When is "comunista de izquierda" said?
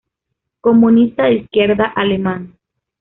0.61-1.83